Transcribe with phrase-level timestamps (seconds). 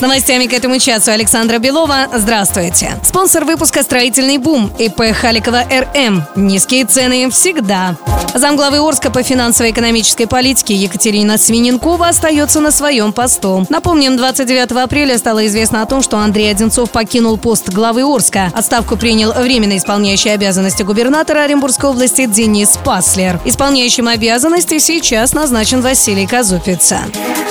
[0.00, 2.08] С новостями к этому часу Александра Белова.
[2.14, 2.98] Здравствуйте.
[3.04, 6.22] Спонсор выпуска «Строительный бум» ИП Халикова РМ.
[6.36, 7.96] Низкие цены всегда.
[8.34, 13.66] Замглавы Орска по финансово-экономической политике Екатерина Свиненкова остается на своем посту.
[13.68, 18.50] Напомним, 29 апреля стало известно о том, что Андрей Одинцов покинул пост главы Орска.
[18.54, 23.38] Отставку принял временно исполняющий обязанности губернатора Оренбургской области Денис Паслер.
[23.44, 27.00] Исполняющим обязанности сейчас назначен Василий Казупица.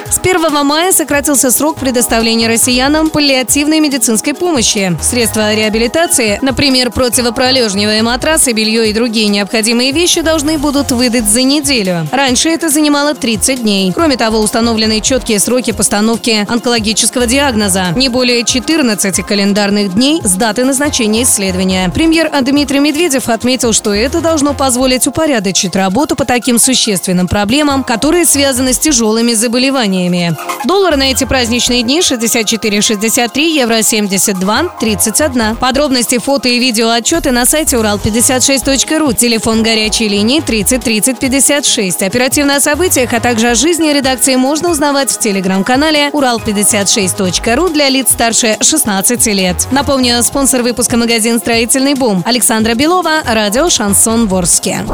[0.09, 4.97] С 1 мая сократился срок предоставления россиянам паллиативной медицинской помощи.
[5.01, 12.07] Средства реабилитации, например, противопролежневые матрасы, белье и другие необходимые вещи должны будут выдать за неделю.
[12.11, 13.91] Раньше это занимало 30 дней.
[13.93, 17.93] Кроме того, установлены четкие сроки постановки онкологического диагноза.
[17.95, 21.91] Не более 14 календарных дней с даты назначения исследования.
[21.93, 28.25] Премьер Дмитрий Медведев отметил, что это должно позволить упорядочить работу по таким существенным проблемам, которые
[28.25, 30.35] связаны с тяжелыми заболеваниями.
[30.65, 35.55] Доллар на эти праздничные дни 64,63, евро 72,31.
[35.55, 39.13] Подробности, фото и видео отчеты на сайте урал56.ру.
[39.13, 42.03] Телефон горячей линии 30 30 56.
[42.03, 48.11] Оперативно о событиях, а также о жизни редакции можно узнавать в телеграм-канале урал56.ру для лиц
[48.11, 49.67] старше 16 лет.
[49.71, 54.85] Напомню, спонсор выпуска магазин «Строительный бум» Александра Белова, радио «Шансон Ворске».